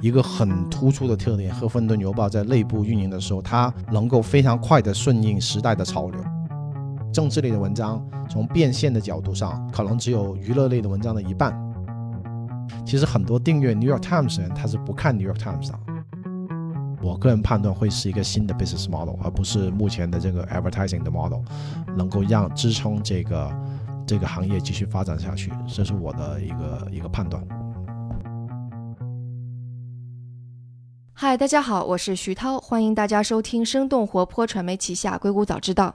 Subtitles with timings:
[0.00, 1.54] 一个很突出的特点。
[1.54, 6.20] 赫芬顿邮报在内部运营的时候，它能够非常快的顺应时代的潮流。
[7.12, 11.56] 政治类的文章，从变现的角度上，可能只有娱乐类的文章的一半。
[12.84, 15.78] 其实很多订阅 New York Times 的人，他是不看 New York Times 的。
[17.02, 21.40] 我个人判断会是一个新的 business model，而不是目前的这个 advertising 的 model，
[21.96, 23.54] 能够让支撑这个
[24.04, 27.42] 这个行业继续发展下去，这是我的一个一个判断。
[31.18, 35.94] 嗨，大家好，我是徐涛，欢迎大家收听生动活泼传媒旗下《硅谷早知道》。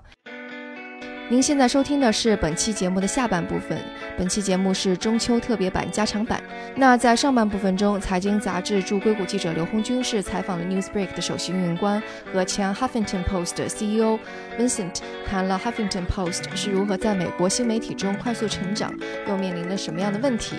[1.32, 3.82] 您现在收听的是本期节目的下半部分。
[4.18, 6.44] 本期节目是中秋特别版加长版。
[6.76, 12.04] 那在上半部分中，财经杂志驻硅谷记者刘红军是采访了 Newsbreak 的首席运营官
[12.34, 14.20] 和前 Huffington Post 的 CEO
[14.60, 18.94] Vincent，谈了 Huffington Post 是如何在美国新媒体中快速成长，
[19.30, 20.58] 又面临了什么样的问题。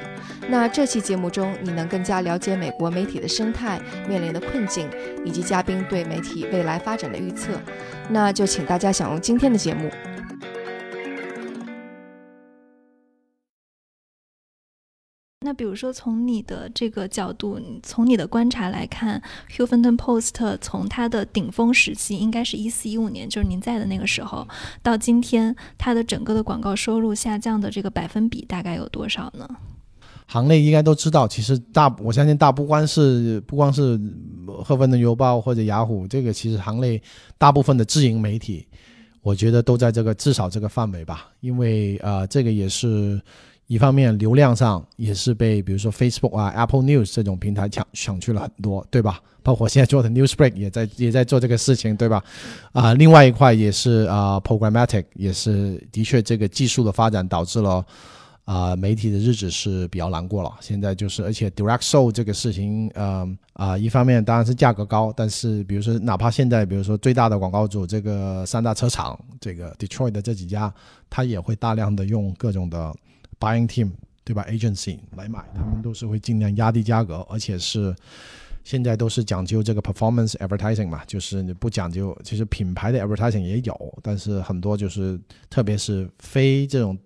[0.48, 4.88] 那这期节目中，你能更加了解美国媒体的生态、面临的困境，
[5.22, 7.60] 以及嘉宾对媒体未来发展的预测。
[8.08, 9.90] 那就请大家享用今天的节目。
[15.44, 24.46] 那比如说，从你的这个角度，从你的观察来看，Huffington Post 从它的顶峰时期，应该是一四一五年，就是您在的那个时候，
[24.82, 29.48] 到今天，它的整个的广告收入下降的这个百分比大概有多少呢？
[30.26, 34.00] 行内应该都知道，其实大我相信大不光是不光是
[34.64, 37.02] 赫芬顿邮报或者雅虎，这个其实行内
[37.36, 38.66] 大部分的自营媒体，
[39.20, 43.20] 我觉得都在这个至少这个范围吧，因为呃，这个也是。
[43.66, 49.20] 一方面流量上也是被比如说 Facebook 啊、Apple News 这种平台抢抢去了很多，对吧？
[49.42, 52.22] 包括现在做的 Newsbreak 也在也在做这个事情，对吧？
[52.72, 57.84] 啊，另外一块也是啊，Programmatic 也是的确这个技术的发展导致了
[58.44, 60.52] 啊，媒体的日子是比较难过了。
[60.60, 70.72] 现在就是而且 Direct Show 这个事情，嗯啊，一方面当然是价格高，但是比如说哪怕现在比如说最大的广告主这个三大车厂，这个 Detroit 的这几家，
[71.08, 72.94] 他也会大量的用各种的。
[73.42, 73.90] Buying team
[74.22, 77.92] 对吧？Agency 来买，他们都是会尽量压低价格，而且是
[78.62, 85.20] 现在都是讲究这个 performance advertising 嘛，就是你不讲究，其实品牌的 advertising 也有，但是很多就是
[85.50, 86.96] 特别是非这种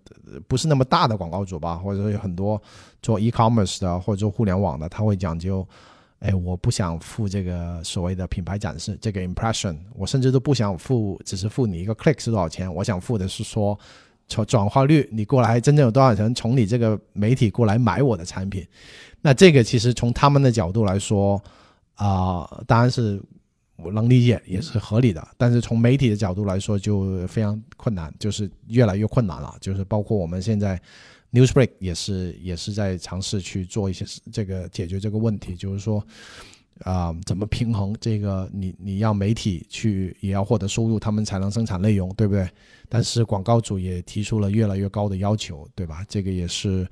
[0.47, 2.63] 不是那么大的广告主吧，或者说有很多
[3.01, 5.67] 做 e-commerce 的或者做互联网的，他会讲究，
[6.19, 13.79] 哎，我不想付这个所谓的品牌展示这个 impression，我甚至都不想付，只是付你一个 click 是多少钱，我想付的是说。
[14.29, 18.67] 从转化率，你过来真正有多少人从你这个媒体过来买我的产品？
[19.23, 21.43] 那这个其实从他们的角度来说，
[21.95, 23.21] 啊，当然是
[23.77, 25.27] 我能理解，也是合理的。
[25.37, 29.55] 但是从媒体的角度来说，就非常困难，就是越来越困难了。
[29.61, 30.81] 就是包括我们现在
[31.33, 36.05] Newsbreak 也是也是在尝试去做一些这个解决这个问题，就是说。
[36.81, 38.49] 啊，怎么平衡这个？
[38.53, 42.49] 你你要媒体去也要获得收入，他们才能生产内容，对不对？
[42.89, 46.05] 但是广告主也提出了越来越高的要求，对吧？
[46.09, 46.87] 这个也是。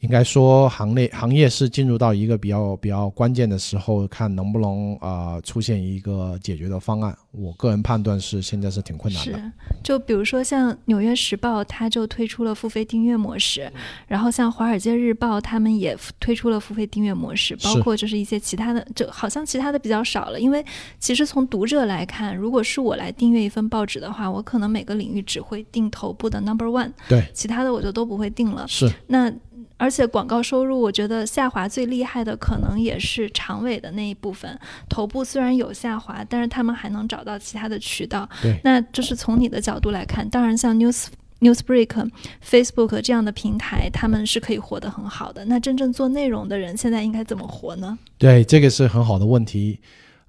[0.00, 7.16] 应该说，行内行业是进入到一个比较比较关键的时候，看能不能啊出现一个解决的方案。
[7.32, 9.32] 我个人判断是现在是挺困难的。
[9.32, 13.70] 是，就比如说像《纽约时报》，它就推出了付费订阅模式，
[14.06, 20.40] 然后像《华尔街日报》，他们也推出了付费订阅模式，包括就是一些其他的，就好像其他的比较少了。
[20.40, 20.64] 因为
[21.00, 28.64] 其实从读者来看，如果是我来订阅一份报纸的话，我可能每个领域只会订头部的 Number One，对，其他的我就都不会订了。
[28.68, 29.32] 是，那。
[29.78, 34.58] 而且广告收入，我觉得下滑最厉害的可能也是长尾的那一部分。
[34.88, 38.28] 头部虽然有下滑，但是他们还能找到其他的渠道。
[38.42, 41.06] 对，那就是从你的角度来看，当然像 News
[41.40, 42.10] Newsbreak、
[42.44, 45.44] Facebook 这样的平台，他们是可以活得很好的。
[45.44, 47.96] 那真正做内容的人，现在应该怎么活呢？
[48.18, 49.78] 对，这个是很好的问题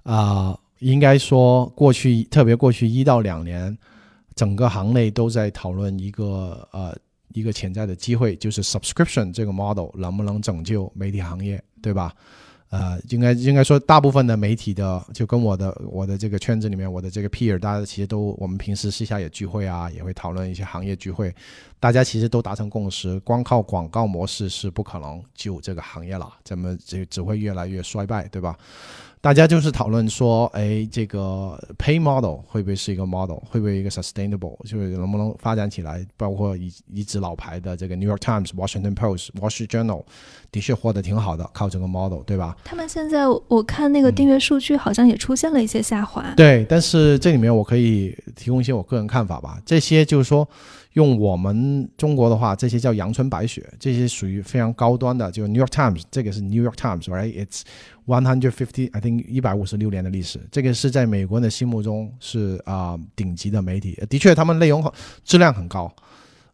[0.04, 0.56] 啊。
[0.78, 3.76] 应该说，过去特别过去一到两年，
[4.36, 6.96] 整个行内都在讨论一个呃。
[7.32, 12.14] 一个潜在的机会就是 subscription 这个 model 能不能拯救媒体行业，对吧？
[12.70, 21.34] 呃，应该应该说，大部分的媒体的就跟我的我的这个圈子里面，我的这个 peer，大家其实都我们平时私下也聚会啊，也会讨论一些行业聚会，
[21.80, 28.56] 大家其实都达成共识，光靠广告模式是不可能救这个行业了，怎么只只会越来越衰败，对吧？
[29.22, 36.02] 大家就是讨论说，哎，这个 pay model 会不会是一个 model，会不会一个 sustainable，就是能不能发展起来？
[36.16, 40.02] 包括一一直老牌的这个 New York Times、Washington Post、Wall Street Journal，
[40.50, 42.56] 的确活得挺好的，靠这个 model，对吧？
[42.64, 46.32] 他们现在我看那个订阅数据好像也出现了一些下滑。
[46.34, 49.60] 对，但是这里面我可以提供一些我个人看法吧。
[49.66, 50.48] 这些就是说，
[50.94, 57.62] 用我们中国的话，这些叫阳春白雪，这些属于非常高端的，就 New York Times，这个是 New York Times，right？It's
[58.06, 64.92] one hundred fifty，I think 一百五十六年的历史，这个是在美国人的心目中是啊顶级的媒体，的确他们内容
[65.24, 65.92] 质量很高。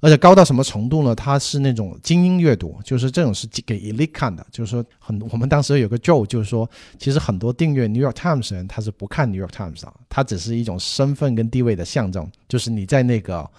[0.00, 1.14] 而且高到什么程度呢？
[1.14, 4.46] 它是那种精英阅读，就是这种是给 elite 看的。
[4.52, 6.68] 就是说，很我们当时有个 joke，就是说，
[6.98, 12.30] 其实很多订阅 New York Times 人，他是不看 New York Times 的，他只是一种身份跟地位的象征。
[12.46, 13.50] 就是你在那个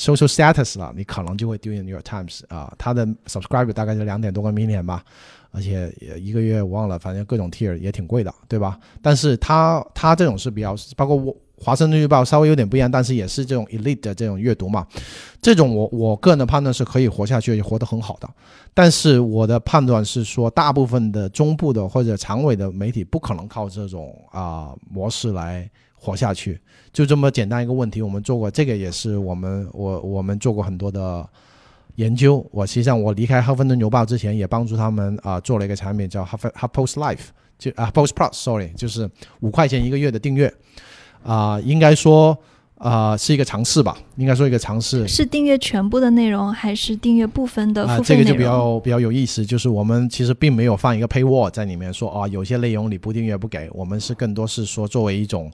[0.00, 2.72] social status 了，你可能就会订阅 New York Times 啊。
[2.78, 5.04] 它的 subscriber 大概是两点多个 million 吧，
[5.50, 8.78] 而且也一个月我忘了，反正各种 tier 也挺贵的，对吧？
[9.02, 11.36] 但是它它这种是比较，包括我。
[11.62, 14.86] 华盛顿日报稍微有点不一样，但是也是这种 elite 的这种阅读嘛，
[15.42, 18.26] 这种我我个人的判断是可以活下去，也活得很好的。
[18.72, 25.70] 但是我的判断是说，大部分的中部的或者长尾的媒体不可能靠这种啊模式来
[26.00, 26.58] 活下去。
[26.92, 31.28] 就这么简单一个问题，我们做过这个，也是我们我我们做过很多的
[31.96, 32.44] 研究。
[32.50, 37.26] 我实际上我离开哈芬顿邮报之前，也帮助他们啊做了一个产品叫 Huff HuffPost Life，
[37.58, 39.08] 就啊 Post Plus，sorry，就是
[39.40, 40.52] 五块钱一个月的订阅。
[41.22, 42.34] 啊，应该说，
[42.78, 43.94] 啊，是一个尝试吧。
[44.16, 45.06] 应该说一个尝试。
[45.06, 48.26] 是订阅全部的内容，还是订阅部分的付费内容？
[48.26, 49.44] 这个就比较比较有意思。
[49.44, 53.68] 就是我们其实并没有放一个 paywall 在里面，说啊，有些内容你不订阅不给。
[53.74, 55.52] 我们是更多是说作为一种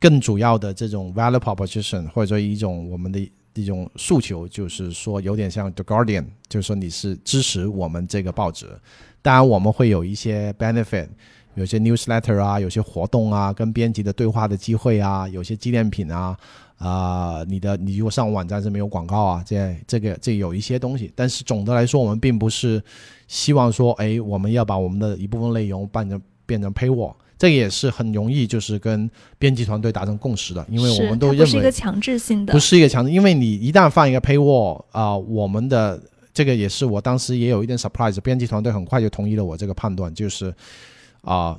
[0.00, 8.66] 更主要的这种 value proposition，或者说一种我们的一种诉求，就是说有点像 The Guardian，就是说你是支持我们这个报纸。
[9.22, 11.08] 当然，我们会有一些 benefit。
[11.56, 16.34] 有些 newsletter 啊，有些活动啊，跟编辑的对话的机会啊，有些纪念品啊，
[16.78, 22.80] 啊，你的你如果上网站是没有广告啊，这这个这有一些东西，但是总的来说，我们并不是
[23.26, 36.00] 希望说，哎，我们要把我们的一部分内容变成变成 paywall，这也是很容易就是跟编辑团队达成共识的，因为我们都认为不是一个强制性的，不是一个强制，因为你一旦放一个 paywall 啊，我们的
[36.34, 40.54] 这个也是我当时也有一点 surprise，编辑团队很快就同意了我这个判断，就是。
[41.22, 41.54] 啊，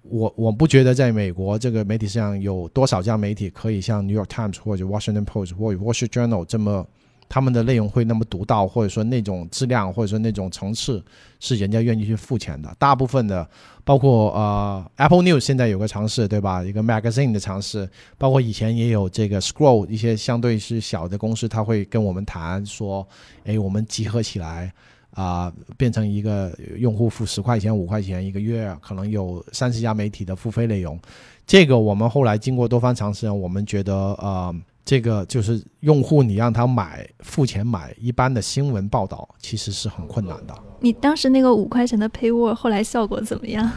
[0.00, 6.86] 我我不觉得在美国这个媒体上有多少家媒体可以像 New York Times 或者 Washington Post 或者 Wall Street Journal 这么，
[7.28, 11.02] 他们的内容会那么独到，或者说那种质量，或者说那种层次
[11.40, 12.74] 是人家愿意去付钱的。
[12.78, 13.48] 大部分的，
[13.84, 16.62] 包括呃 Apple News 现在有个尝试，对吧？
[16.62, 17.88] 一个 magazine 的尝试，
[18.18, 23.06] 包括以前也有这个 Scroll 一些相对是小的公司，他会跟我们谈说，
[23.44, 24.72] 哎，我们集合起来。
[25.14, 30.98] 啊，变成一个用户付十块钱、五块钱一个月，可能有三十家媒体的付费内容。
[31.46, 34.52] 这个我们后来经过多方尝试，我们觉得，呃，
[34.84, 40.54] 这个就是用户你让他买付钱买一般的新闻报道，其实是很困难的。
[40.80, 43.70] 你当时那个五块钱的 Paywall 后来效果怎么样？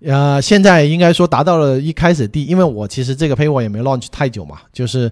[0.00, 5.10] 呃，现在应该说达到了一开始第，因为我其实这个 Paywall 也没 launch 太久嘛，就是。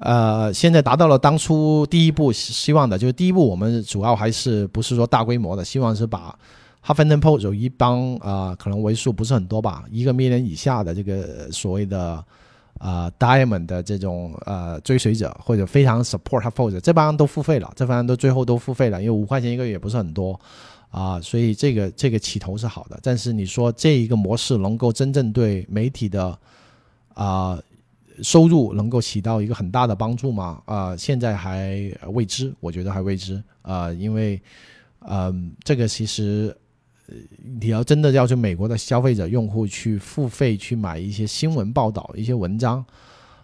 [0.00, 6.32] 呃，现在达到了当初第一步希望的，就是第一步我们主要还是不是说大规模的，希望是把
[6.86, 12.24] Huffington Post 有一帮啊，可能为数不是很多吧，一个 million 以下的这个所谓的
[12.78, 20.38] 啊 Diamond 的这种呃追随者，或者非常 support Huffington，这帮人都付费了，这帮人都最后都付费了，因为五块钱一个月也不是很多
[20.90, 26.38] 啊，所以这个这个起头是好的，但是你说这一个模式能够真正对媒体的
[27.14, 27.58] 啊。
[28.20, 30.60] 收入能够起到一个很大的帮助吗？
[30.64, 34.42] 啊，现在还未知，我觉得还未知啊，因为，
[35.08, 36.52] 嗯，这个其实，
[37.60, 42.84] 你要真的要求美国的消费者用户去付费去买一些新闻报道、一些文章，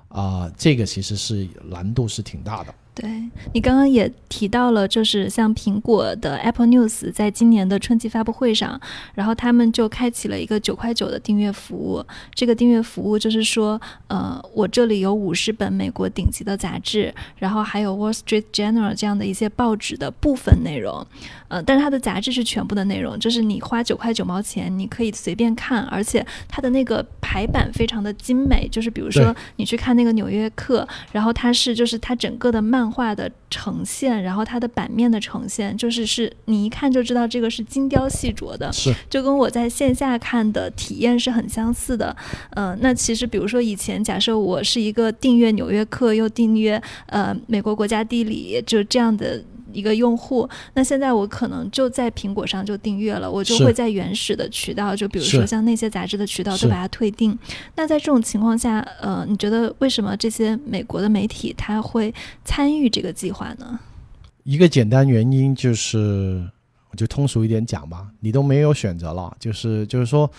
[0.08, 2.74] 啊，这个其实是难度是挺大的。
[2.94, 3.10] 对
[3.52, 8.80] 你刚刚也提到了，就是像苹果的 Apple News 在今年的春季发布会上，
[9.14, 12.04] 然后他们就开启了一个九块九的订阅服务。
[12.32, 21.04] 这个订阅服务就是说，呃，我这里有五十本美国顶级的杂志，然后还有 Wall Street Journal 这样的一些报纸的部分内容，
[21.48, 32.83] 呃，但是它的杂志是全部的内容，就是你花九块九毛钱，你可以随便看，而且它的那个排版非常的精美，就是比如说你去看那个《纽约客》，然后它是就是它整个的漫。
[32.84, 42.14] 漫画的呈现，然后它的版面的呈现，就是是你一看就知道这个是精雕细琢的，是就跟我在线下看的体验是很相似的。
[42.50, 49.42] 嗯，那其实比如说以前假设我是一个订阅《纽约客》又订阅呃美国国家地理，就这样的。
[49.74, 57.38] 一个用户，那现在我可能就在苹果上就订阅了，我就会在原始的渠道，就比如说像那些杂志的渠道，都把它退订。
[57.74, 62.14] 那在这种情况下，呃，你觉得为什么这些美国的媒体他会
[62.44, 63.78] 参与这个计划呢？
[64.44, 66.48] 一个简单原因就是，
[66.90, 70.30] 我就通俗一点讲吧，你都没有选择了，就是就是说。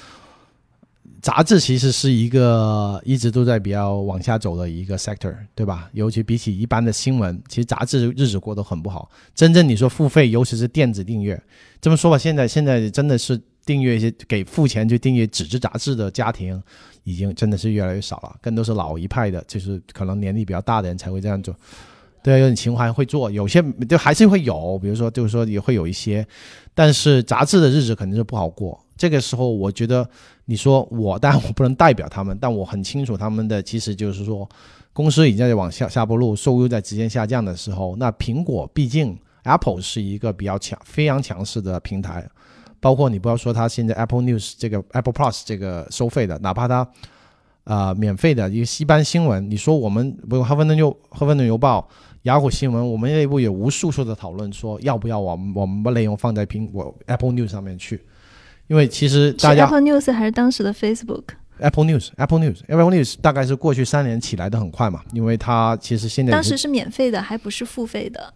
[1.25, 5.89] 杂志其实是一个一直都在比较往下走的一个 sector，对吧？
[5.93, 9.09] 尤其比起一般的新闻，其实杂志日子过得很不好。
[9.33, 11.41] 真正你说付费，尤其是电子订阅，
[11.81, 16.61] 这么说吧，现在现在真的是订阅一些给付钱去订阅纸质杂志的家庭，
[17.05, 21.55] 已经真的是越来越少了，更多是老一派的，就是可能年龄比较大的人才会这样做。
[22.25, 26.25] 对，有点情怀会做，有些就还是会有，比如说就是说也会有一些，
[26.73, 28.83] 但是杂志的日子肯定是不好过。
[28.97, 30.09] 这个时候，我觉得
[30.45, 34.49] 你说我，但我不能代表他们，但我很清楚他们的，其实就是说，
[34.91, 42.27] 公司已经在往下下坡路，收入在直线下降的时候，那苹果毕竟 Apple 是一个比较强、非常强势的平台，
[42.79, 46.89] 包括你不要说它现在 Apple News 这个 Apple Plus 这个收费的，哪怕它
[47.65, 51.87] 啊免费的一个西班新闻，你说我们不用《哈芬顿邮哈芬顿邮报》、
[52.25, 58.01] 雅虎新闻，我们内部有无数次的讨论，说要不要我们我们把内容放在苹果 Apple News 上面去。
[58.65, 68.33] 因为其实大家 Apple News 还是当时的 Facebook？Apple News，Apple News，Apple News 大概是过去三年起来的很快嘛，因为它其实现在当时是免费的，还不是付费的。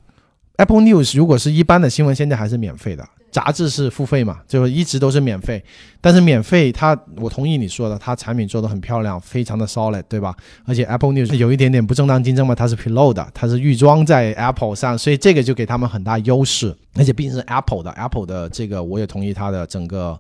[0.58, 3.04] Apple News 如果是一般的新闻，现在还是免费的。
[3.32, 5.64] 杂志是付费嘛，就是一直都是免费。
[6.02, 10.36] 但是免费，它我同意你说的，它产品做的很漂亮，非常的 solid，对吧？
[10.66, 16.76] 而且 Apple News 有一点点不正当竞争嘛，它是 pillow 的，它是预装在 Apple 上，所以这个就给他们很大优势。
[16.96, 20.20] 而且毕竟是 Apple 的，Apple 的这个我也同意它的整个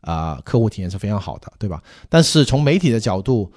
[0.00, 1.80] 啊客户体验是非常好的，对吧？
[2.08, 3.50] 但是从媒体的角度，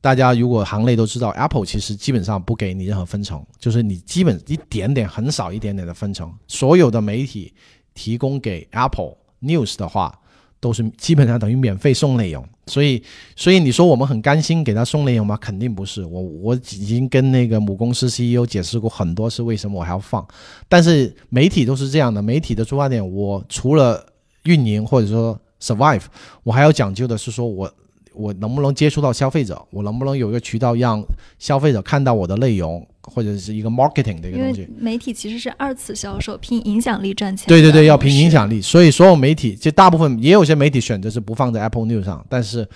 [0.00, 7.52] 大家如果行内都知道，Apple 其实基本上不给你任何分成，就是你基本一点点很少一点点的分成，所有的媒体。
[7.98, 10.16] 提供给 Apple News 的话，
[10.60, 13.02] 都是基本上等于免费送内容，所以，
[13.34, 15.36] 所以你说我们很甘心给他送内容吗？
[15.40, 16.04] 肯定不是。
[16.04, 20.24] 我我已经跟那个母公司 CEO 解释过很多次为什么我还要放，
[20.68, 24.06] 但是媒体都是这样的，媒体的出发点，我除了
[24.44, 26.04] 运营或者说 survive，
[26.44, 27.68] 我还要讲究的是说我。
[28.18, 29.64] 我能不能接触到消费者？
[29.70, 31.00] 我能不能有一个渠道让
[31.38, 34.68] 消费者看到我的内容，或者是一个 marketing 的一个东西？
[34.76, 37.46] 媒体其实是二次销售，凭影响力赚钱。
[37.46, 38.60] 对对对，要凭影响力。
[38.60, 42.68] 所以所有媒体，就大部分也有些媒体选择是不放在 Apple News 上，但是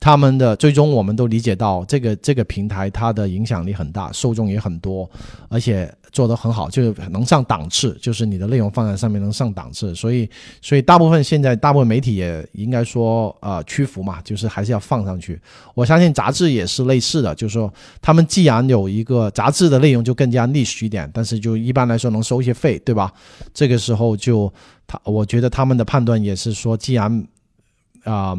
[0.00, 5.08] 他们的最终我们都理解到，这个这个平台它的影响力很大，受众也很多，
[5.48, 5.94] 而且。
[6.12, 10.28] 做得很好，就是能上档次，就是你的内容放在上面能上档次，所以，
[10.60, 15.40] 所以大部分现在大部分媒体也应该说，呃，屈服嘛，就是还是要放上去。
[15.72, 23.14] 我相信杂志也是类似的，就是说，他们既然有一个杂志的内容就更加历史一点，但是就一般来说能收一些费，对吧？
[23.54, 24.52] 这个时候就
[24.88, 27.24] 他，我觉得他们的判断也是说，既然
[28.02, 28.36] 啊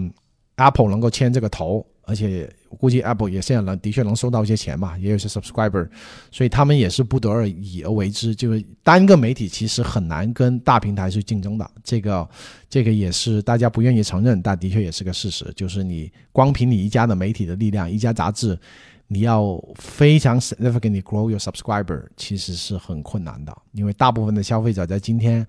[0.62, 1.86] ，Apple 能够牵这个头。
[2.04, 5.88] 而且估计 Apple 也现在能的确能收到一些钱嘛，也有些 subscriber，
[6.30, 8.36] 所以他们也是不得而已而为之。
[8.36, 12.28] 就是单个媒体其实很难跟大平台去竞争的，这个
[12.68, 15.54] 这个也是大家不愿意承认，但的确也是个事实。
[15.56, 18.60] 就是你光凭你一家的媒体的力量，一家杂志，
[19.08, 25.48] 你要非常 significantly grow your subscriber，其实是很困难的，因为大部分的消费者在今天。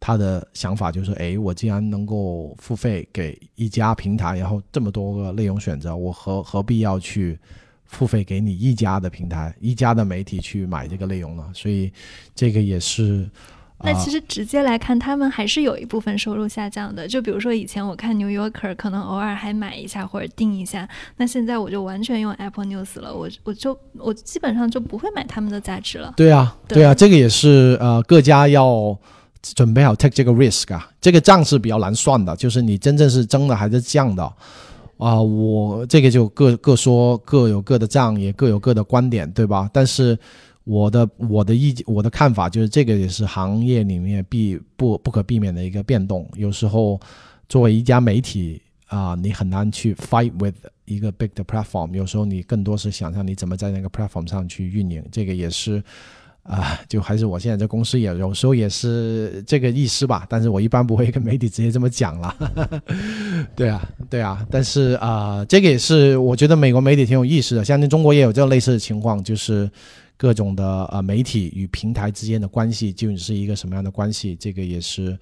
[0.00, 7.38] 他的想法就是：哎，我既然能够付费给一家平台，然后这么多个内容选择，我何何必要去
[7.84, 11.44] 付费给你一家的平台、一家的媒体去买这个内容呢？
[11.52, 11.92] 所以，
[12.34, 13.28] 这个也是。
[13.82, 17.06] 那其实直接来看，他们还是有一部分收入下降的。
[17.06, 23.14] 就比如说以前我看 New Yorker，可能偶尔还买一下或者订一下，那现在我就完全用 Apple News 了。
[23.14, 26.12] 我我就我基本上就不会买他们的杂志了。
[26.16, 28.98] 对啊，对啊，这个也是呃，各家要。
[29.42, 34.22] 准备好 take 这个 risk 啊，这个账是比较难算的，就是你真正是增的还是降的
[34.98, 35.20] 啊？
[35.20, 39.68] 我这个就各各说各有各的账，也各有各的观点，对吧？
[39.72, 40.18] 但是
[40.64, 46.28] 我的我的意我的看法就是，这个也是行业里面必不不可避免的一个变动。
[46.34, 47.00] 有时候
[47.48, 50.54] 作为一家媒体啊，你很难去 fight with
[50.84, 55.82] 一个 big 的 platform，有时候你更多是想象你怎么在那个 platform 上去运营，这个也是。
[56.42, 62.34] 啊，就还是我现在这公司也有时候也是这个意思吧，但是我一般不会跟媒体直接这么讲了。
[63.54, 69.70] 对啊，对啊，但是啊，这个也是我觉得美国媒体挺有意思的，相信中国也有这种类似的情况，就是
[70.16, 75.16] 各种的呃媒体与平台之间的关系究竟是一个什么样的关系，这个也是。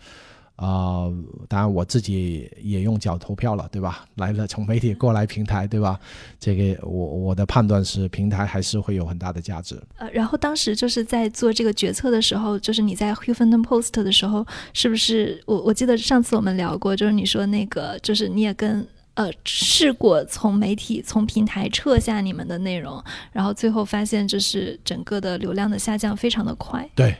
[0.58, 1.06] 啊，
[1.46, 4.04] 当然我自己也用脚投票了，对吧？
[4.16, 6.00] 来了从媒体过来平台，对吧？
[6.40, 9.80] 这个我我的判断是平台还是会有很大的价值。
[9.98, 18.84] 呃，然后当时就是在做这个决策的时候，就是你在 Huffington Post 的时候，是不是我我记得上次我们聊过，就是你说那个就是你也跟
[19.14, 23.00] 呃试过从媒体从平台撤下你们的内容，
[23.30, 26.90] 然后最后发现就是整个的流量的下降非常的快。
[26.96, 27.16] 对对。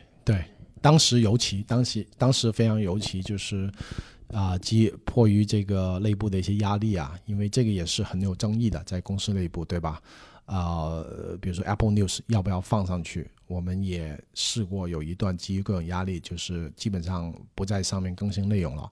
[0.80, 3.70] 当时尤其，当时当时非常尤其，就是
[4.28, 10.00] 啊，基迫于这个内部的一些压力啊，因为这个也是很有争议的，在公司内部，对吧？
[10.47, 11.04] 啊，
[11.40, 13.30] 比如说 Apple News 要不要放上去？
[13.47, 18.90] 我们也试过有一段基于各种压力，就是基本上不在上面更新内容了。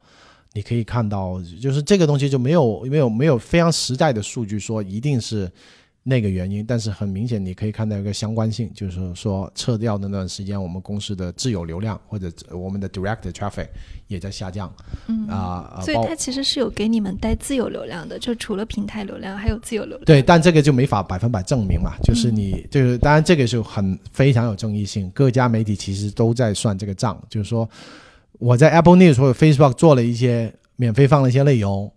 [0.52, 5.50] 你可以看到，就是这个东西就没有没有没有非常实在的数据说一定是。
[6.08, 13.66] 那个原因，但是很明显，你可以看到一个相关性，就是说撤掉那段时间，我们公司的自有流量或者我们的 direct traffic
[14.06, 14.72] 也在下降。
[15.08, 20.04] 嗯啊，所以它其实是有给你们带自有流量的，就除了平台流量，还有自有流量。
[20.04, 27.68] 对，但这个就没法百分百证明嘛，就是你就是当然这个是很非常有争议性，各家媒体其实都在算这个账，就是说
[28.38, 31.92] 我在 Apple News 或者 Facebook 做了一些免费放了一些内容，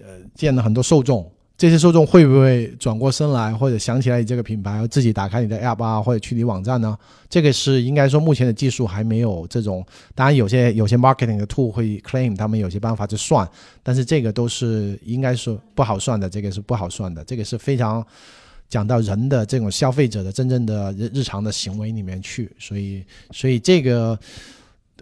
[0.00, 1.30] 呃，见了很多受众。
[1.58, 6.94] 这些受众会不会转过身来，或者想起来你这个品牌，自己打开你的 App 啊，或者去你网站呢？
[7.30, 9.82] 这个是应该说目前的技术还没有这种。
[10.14, 13.48] 当然，有些有些 marketing 的 tool 会 claim 他们有些办法去算，
[13.82, 16.28] 但是这个都是应该是不好算的。
[16.28, 18.04] 这个是不好算的，这个是非常
[18.68, 22.50] 讲到人的这种消费者的真正的日日常的行为里面去。
[22.58, 24.18] 所以，所以这个。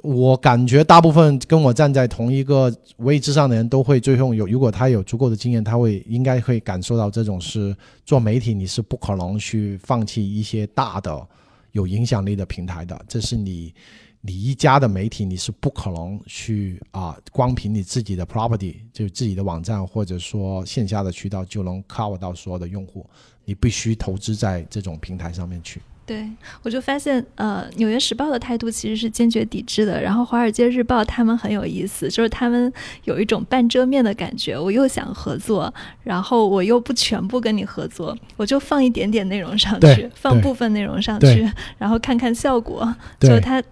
[0.04, 11.26] 我感觉大部分跟我站在同一个位置上的人都会最后有，如果他有足够的经验，他会应该会感受到这种是做媒体你是不可能去放弃一些大的
[11.72, 13.72] 有影响力的平台的，这是你
[14.20, 23.08] 你一家的媒体你是不可能去啊，光凭你自己的 property 就自己的网站或者说线下的渠道就能 cover 到所有的用户，
[23.46, 25.80] 你必须投资在这种平台上面去。
[26.06, 26.28] 对，
[26.62, 30.02] 我就发现，呃，《纽约时报》的态度其实是坚决抵制的。
[30.02, 32.70] 然后，《华尔街日报》他们很有意思，就是他们
[33.04, 34.58] 有一种半遮面的感觉。
[34.58, 42.94] 我又想合作，然后我又不全部跟你合作，我就放一点点内容上去，放部分内容上去，然后看看效果。
[43.18, 43.62] 就他。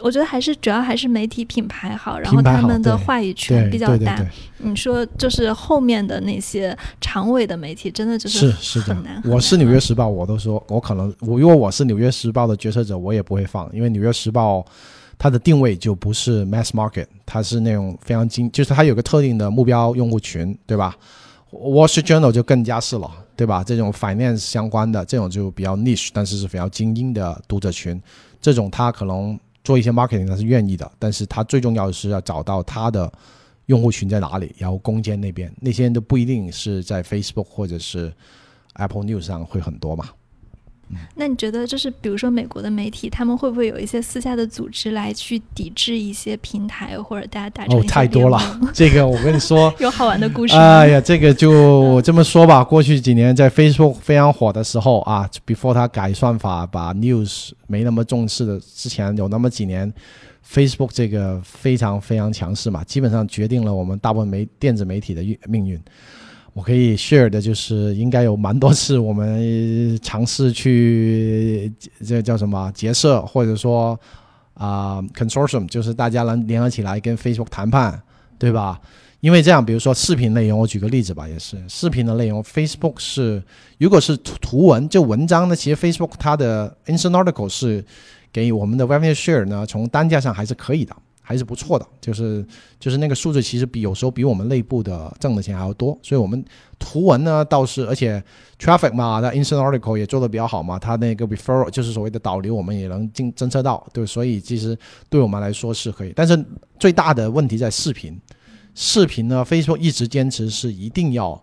[0.00, 4.18] 我觉得还是主要还是媒体品牌好，然后他们的话语权比较大。
[4.58, 9.22] 你说就是后面的那些常委的媒体，真的就是是很难。
[9.24, 14.64] 我是纽约时报，我都说我可能我如果我是纽约时报的决策者，我也不会放，因为纽约时报
[15.18, 20.96] 它的定位就不是 mass market，它是那种非常精，就是它有个特定的目标用户群，对吧
[21.52, 23.62] ？Wall Street Journal 就更加是了，对吧？
[23.62, 28.00] 这种 finance 相关的这种就比较 niche，但是是比较精英的读者群，
[28.40, 29.38] 这种它可能。
[29.64, 33.12] 做一些 marketing 他是愿意的，但是他最重要的是要找到他的
[33.66, 38.12] 用户群在哪里，然后攻坚那边，那些人都不一定是在 Facebook 或者是
[38.74, 40.08] Apple News 上会很多嘛。
[41.14, 48.38] 那你觉得，就是比如说美国的媒体，他们会不会有一些私下的组织来去抵制一些平台，或者大家打成哦，太多了。
[48.72, 50.54] 这个我跟你说， 有好玩的故事。
[50.60, 52.62] 哎呀，这个就这么说吧。
[52.64, 59.92] 过去几年在 Facebook 非常火的时候啊，before 它改算法，把 news 没那么重视的之前，有那么几年
[60.48, 65.80] ，Facebook 这个非常非常强势嘛，基本上决定了我们大部分媒电子媒体的运命运。
[66.54, 71.72] 我可以 share 的就是，应该有蛮多次我们尝试去
[72.04, 73.98] 这叫什么结社，或者说
[74.54, 78.00] 啊 consortium，就是大家能联合起来跟 Facebook 谈判，
[78.38, 78.78] 对吧？
[79.20, 83.42] 因为这样，比如说视频内容，我举个例子吧，也是视频的内容，Facebook 是
[83.78, 87.82] 如果是图图文就文章呢，其实 Facebook 它的 instant article 是
[88.32, 90.94] 给我们的 revenue share 呢，从单价上还是可以的。
[91.32, 92.46] 还是不错的，就是
[92.78, 96.44] 就是那个数字其实比有时候比我们内部的挣的钱还要多，所以我们
[96.78, 98.22] 图文呢倒是，而且
[98.58, 104.76] traffic 嘛，那 instant article 也做的比较好嘛，它那个 referral 就是所谓的导流，我们也能进侦测到，对，所以其实
[105.08, 106.44] 对我们来说是可以，但是
[106.78, 108.20] 最大的问题在视频，
[108.74, 111.42] 视频呢，Facebook 一直坚持是一定要。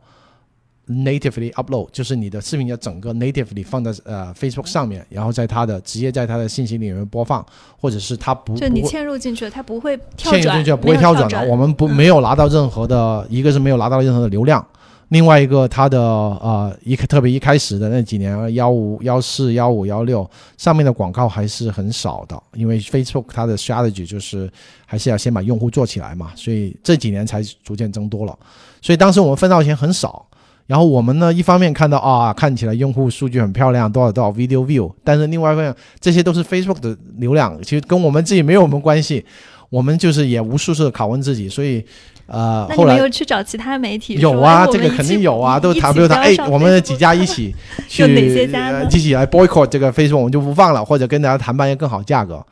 [0.90, 7.46] Natively upload 就是你的视频要整个 natively 放在呃 Facebook 上面，然后在它的直接在它的信息里面播放，
[7.80, 11.46] 或者是它不就你嵌入进去了，它不会嵌入进去不会跳转的。
[11.46, 14.66] 我们不没有拿到任何的，一个是没有拿到任何的流量，
[15.10, 24.52] 另外一个它的呃一特别一开始的那几年幺五幺四幺五幺六上面的广告还是很少的，因为 Facebook 它的 strategy 就是
[24.88, 28.36] 还是要先把用户做起来嘛，所以这几年才逐渐增多了。
[28.82, 30.26] 所以当时我们分到钱很少。
[30.70, 39.26] 然后我们呢，一方面看到啊，看起来用户数据很漂亮，多少多少 video view，但是另外一方面，这些都是 Facebook 的流量，其实跟我们自己没有什么关系。
[39.72, 41.84] 我们就是也无数次拷问自己，所以，
[42.28, 46.20] 呃，后来又去找其他媒体，有啊，这个肯定有啊，都谈不谈？
[46.20, 47.52] 哎，我们几家一起
[47.90, 48.04] 去，
[48.92, 52.46] 一起来 boycott 这个 Facebook，我们就不放了，或者跟大家谈判一个更好价格。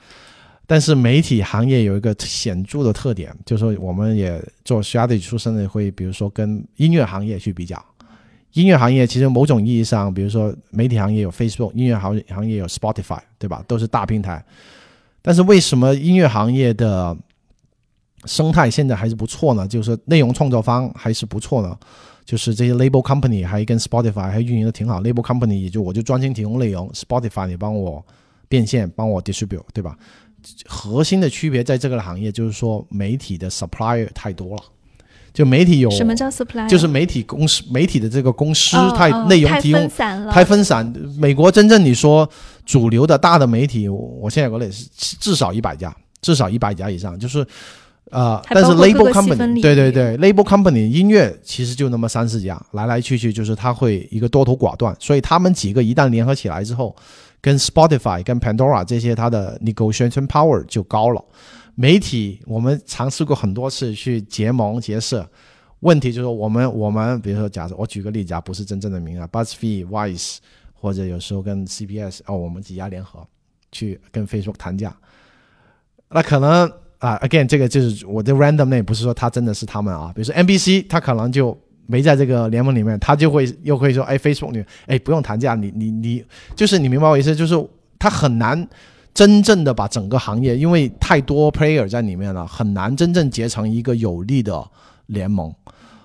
[0.66, 7.84] 但是媒体行业有一个显著的特点，就是说我们也做 strategy 出身的，会比如说跟音乐行业去比较。
[8.54, 13.64] 音乐行业其实某种意义上，比如说媒体行业有 Facebook，音乐行行业有 Spotify，对吧？
[13.68, 14.44] 都是大平台。
[15.22, 17.16] 但是为什么音乐行业的
[18.26, 21.78] 生态现在还是不错呢，就是内容创作方还是不错呢，
[22.26, 28.04] 就是这些 label company 还跟 Spotify 还运营的挺好，label company 也就我就专心提供内容，Spotify 你帮我
[28.48, 29.98] 变现，帮我 distribute，对吧？
[30.66, 34.64] 核心的区别在这个行业就是说媒体的 supplier 太多了。
[35.38, 36.68] 就媒体有什么叫 supply？
[36.68, 39.88] 就是媒体公司，媒体的这个公司太内容提供
[40.32, 40.92] 太分散。
[41.20, 42.28] 美国真正你说
[42.66, 44.88] 主流的大的媒体，我现在国内是
[45.20, 47.20] 至少一百家，至少一百家以上。
[47.20, 47.46] 就是
[48.10, 56.96] 呃，但是 label company 对对对，label company 音乐其实就那么三四家，来来去去就是他会一个多头寡断，所以他们几个一旦联合起来之后，
[57.40, 61.24] 跟 Spotify、跟 Pandora 这些，它的 negotiation power 就高了。
[61.80, 65.24] 媒体，我们尝试过很多次去结盟结社，
[65.82, 70.38] 问题就是我们我们比如说，假设我举个例子啊，不是真正的名啊，BuzzFeed、Vice
[70.74, 73.24] 或者有时候跟 CBS 哦，我们几家联合
[73.72, 74.92] 去跟 Facebook 谈价，
[76.10, 87.54] 那可能啊，again 这个就是我的 random name，不是说他真的是他们啊，比如说 NBC，他可能就没在这个联盟里面，他就会又会说，哎，Facebook 你哎不用谈价，你你你就是你明白我意思，就是
[88.00, 88.68] 他很难。
[89.18, 94.64] 真正的把整个行业，因为太多 player 在里面了，很难真正结成一个有力的
[95.08, 95.52] 联盟。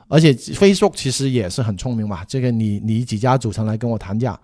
[0.09, 4.40] 而且 Facebook 其实也是很聪明嘛，这个你你几家组成来跟我谈价，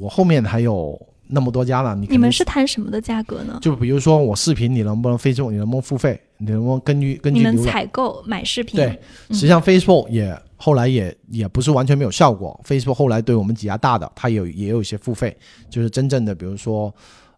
[0.00, 3.58] 我后面还有那么多家了，你你们是谈什么的价格呢？
[3.60, 6.18] 就比如说我视频，你能不能 Facebook，你能不能付费？
[6.38, 8.80] 你能不能根据根据你们采购买视频？
[8.80, 8.98] 对，
[9.28, 12.58] 实际上 Facebook 也后来也也不是完全没有效果。
[12.66, 15.36] Facebook 后来对我们几家大的，它有也有一些付费，
[15.68, 16.90] 就是真正的比如说。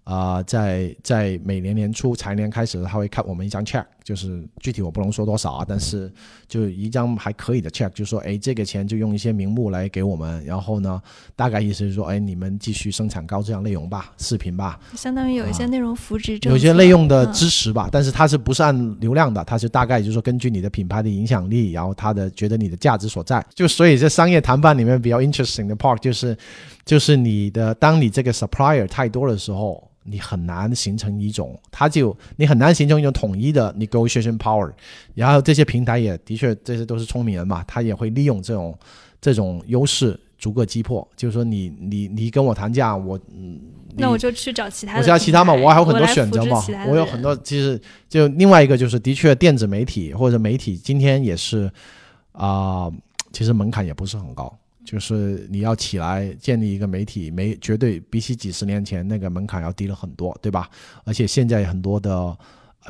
[0.08, 6.10] 啊，在在每年年初财年开始，他会看我们一张 check，就是具体我不能说多少啊，但是
[6.48, 10.98] 就一张还可以的 check，就说哎，这个钱就用一些名目来给我们，然后呢，
[11.36, 19.44] 大概意思是说，哎，你们继续生产高质量内容吧，视频吧，相当于有一些内容扶持，有些内容的支持吧，但是它是不是按流量的？
[19.44, 26.34] 它是大概就是说根据你的品牌的影响力，然后他的觉得你的价值所在，就所以这商业谈判里面比较 interesting 的 part 就是，
[26.86, 29.86] 就是你的当你这个 supplier 太多的时候。
[30.10, 34.72] 你很难形成一种，它就你很难形成一种统一的 negotiation power。
[35.14, 38.76] 然后这些平台也的确，这些都是聪明人嘛，他也会利用这种
[39.20, 41.06] 这种优势逐个击破。
[41.16, 43.60] 就是说，你你你跟我谈价，我嗯，
[43.96, 47.36] 那我就去找其他，我找其他嘛，我还有很多选择嘛，我有很多。
[47.36, 51.70] 其实就另外一个就是，的确电子媒体或者媒体今天也是
[52.32, 52.90] 啊，
[53.32, 54.56] 其实门槛也不是很高。
[54.88, 60.70] 就是你要起来建立一个媒体，没绝对比起几十年前那个门槛要低了很多，对吧？
[61.04, 62.34] 而且现在很多的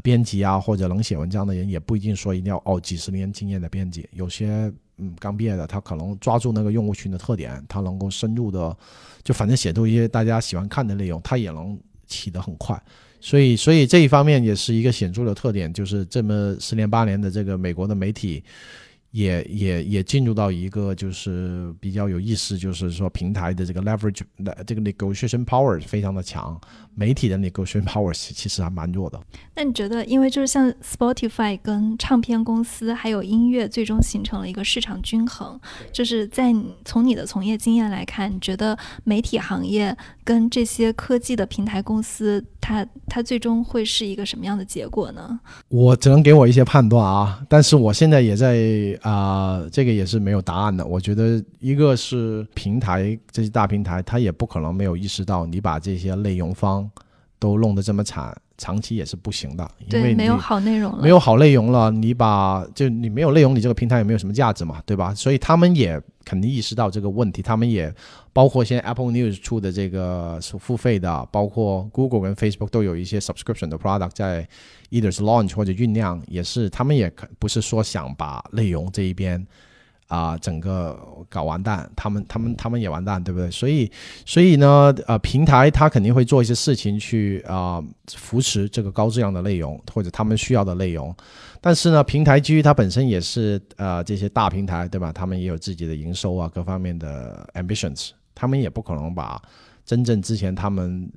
[0.00, 8.76] 编辑啊，或者能写文章的人，也不一定说一定要哦几十年经验的编辑，有些嗯刚毕业的，他可能抓住那个用户群的特点，他能够深入的，
[9.24, 12.80] 就反正写出一些大家喜欢看的内容，他也能起得很快。
[13.20, 18.44] 所以，所以这一方面也是一个显著的特点，就是这么十年八年的这个美国的媒体。
[19.10, 24.20] 也也也进入到一个就是比较有意思，就是说平台的这个 leverage，
[24.66, 26.60] 这个 negotiation power 非常的强，
[26.98, 29.20] 媒体的 negotiation power 其实还蛮弱的。
[29.54, 35.58] 那你觉得，因为就是像 Spotify 跟唱片公司还有音乐，最终形成了一个市场均衡，
[35.92, 36.52] 就是在
[36.84, 45.38] 从你的从业经验来看，你觉得媒体行业跟这些科技的平台公司，它它最终会是一个什么样的结果呢？
[45.68, 48.58] 我只能给我一些判断啊，但是我现在也在。
[49.02, 50.84] 啊，这个也是没有答案的。
[50.84, 56.87] 我觉得，一个是平台这些大平台，它也不可能没有意识到，你把这些内容方
[57.38, 59.70] 都弄得这么惨，长期也是不行的。
[59.90, 65.14] 因为没有好内容了，没有好内容了，你把就你没有内容，你这个平台也没有什么价值嘛，对吧？
[65.14, 67.42] 所以他们也肯定意识到这个问题。
[67.42, 67.94] 他们也
[68.32, 74.48] 包括现在 Apple News 出的这个是付费的，包括 Google 跟 Facebook 都有一些 subscription 的 product 在。
[74.90, 79.46] either 是 launch 或者酝酿，也是他们也可不是说想把内容这一边
[80.08, 83.48] 啊整个搞完蛋，他们他们他们也完蛋，对不对？
[83.50, 83.88] 所以
[84.26, 87.80] 所以呢，呃，平台它肯定会做一些事情去啊
[88.14, 91.14] 扶持这个高质量的内容或者他们需要的内容，
[91.60, 95.12] 但是呢，平台基于它本身也是呃这些大平台对吧？
[95.12, 99.40] 他们也有自己的营收啊各方面的 ambitions，他们也不可能把
[99.84, 101.10] 真正之前他们。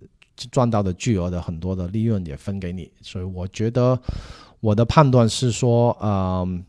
[0.49, 3.99] 赚到的巨额的很多的利润也分给你，所以我觉得
[4.59, 6.63] 我的判断是说，嗯，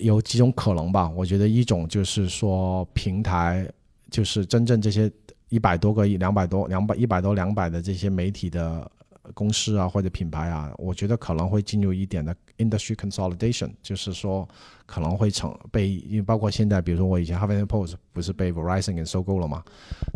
[0.00, 1.08] 有几种可能吧。
[1.08, 3.66] 我觉得一种就是说，平台
[4.10, 5.10] 就是真正这些
[5.48, 8.90] 一百多个、一两百多、两百一百多、两百的这些媒体的
[9.34, 14.48] 公司啊或者品牌啊，我觉得可能会进入一点的 industry consolidation，就是说
[14.86, 19.62] 可能会成被，因为包括现在，比如说我以前 Huffington Post 不是被 Verizon 给收购了嘛，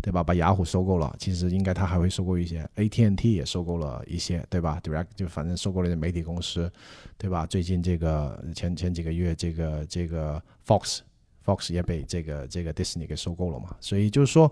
[0.01, 0.23] 对吧？
[0.23, 6.71] 把雅虎收购了，其实应该它还会收购一些，AT&T 也收购了一些，对吧？Direct 就反正收购了一些媒体公司，
[7.17, 7.45] 对吧？
[7.45, 10.99] 最近这个前前几个月，这个这个 Fox
[11.45, 14.51] Fox 也被这个这个 Disney 给收购了嘛，所以就是说，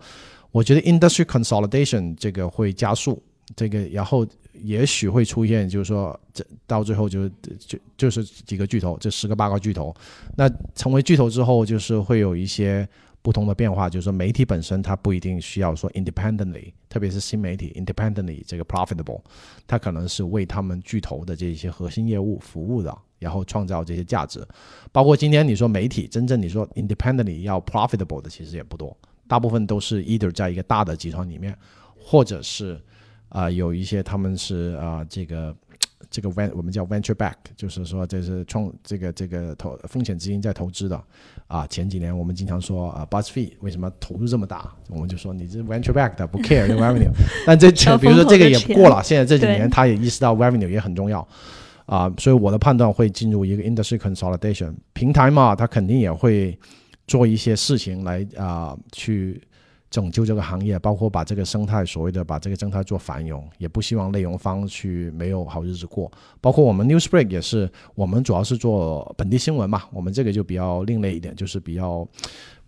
[0.52, 3.22] 我觉得 industry consolidation 这个会加速。
[3.56, 7.28] 这个然后也许会出现，就是说，这到最后就
[7.60, 9.94] 就就是几个巨头，这十个八个巨头，
[10.38, 12.88] 那成为巨头之后，就是会有一些
[13.22, 13.90] 不同的变化。
[13.90, 19.22] 就是说，媒体本身它不一定需要说 independently，特别是新媒体 independently 这个 profitable，
[19.68, 24.48] 它可能是为他们巨头的这些核心业务服务的，然后创造这些价值。
[24.92, 28.96] 包括今天你说媒体真正你说 independently 要 profitable 的其实也不多，
[29.28, 31.58] 大部分都是 either 在一个大的集团里面，
[31.98, 32.80] 或者是。
[33.34, 35.56] 啊，有一些他们是啊，这个
[36.08, 41.04] 这个 ven 我们叫 venture back，就是说这是创这个这个投风险资金在投资的
[41.48, 41.66] 啊。
[41.66, 44.72] 前几年我们经常说啊，BuzzFeed 为什么投入这么大？
[44.88, 47.10] 我们就说你这 venture back 的不 care revenue，
[47.48, 51.28] 但这比如说这个也过了，现在这几年他也意识到 revenue 也很重要
[51.88, 56.56] 啊，所以我的判断会进入一个 industry consolidation 平台嘛，他肯定也会
[57.08, 59.42] 做一些事情来啊去。
[59.94, 66.12] 拯救这个行业，包括把这个生态所谓的把这个生态做繁荣，也不希望内容方去没有好日子过。
[66.42, 72.08] 包括我们 Newsbreak 也是，我们主要是做本地新闻嘛，我们这个就比较另类一点，就是比较。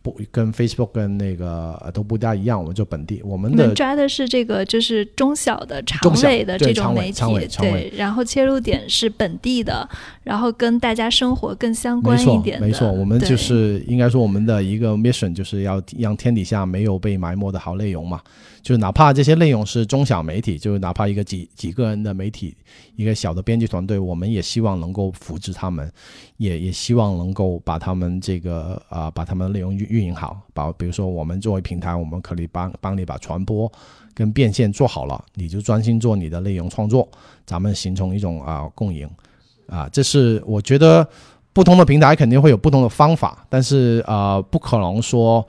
[0.06, 7.24] 不跟 Facebook 跟那个都不大一样，我们就本地，我们的抓的是这个就是中小的长尾的这种媒体，
[7.58, 9.90] 对，然后切入点是本地的，
[10.24, 12.68] 然后跟大家生活更相关一点的。
[12.68, 18.22] 没错，我们就是应该说我们的一个 mission 就是要让天底下没有被埋没的好内容嘛。
[18.66, 22.58] 就哪怕这些内容是中小媒体，就是哪怕一个几几个人的媒体，
[22.96, 25.88] 一个小的编辑团队，我们也希望能够扶持他们，
[26.38, 30.42] 也也希望能够把他们这个啊，把他们的内容运运营好。
[30.52, 33.72] 把比如说我们作为平台，我们可以帮帮你把传播
[34.16, 37.08] 跟变现做好了，你就专心做你的内容创作，
[37.46, 39.08] 咱们形成一种啊共赢
[39.68, 39.88] 啊。
[39.90, 41.08] 这是我觉得
[41.54, 45.46] 不同的平台肯定会有不同的方法，但是啊，不可能说。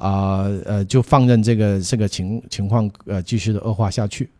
[0.00, 4.30] 啊呃，就放任这个这个情情况呃继续的恶化下去。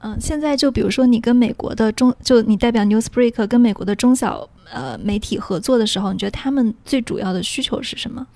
[0.00, 8.26] 嗯，现在就比如说你跟美国的中，就你代表 Newsbreak 跟美国的中小呃媒体合作的时候，你觉得他们最主要的需求是什么？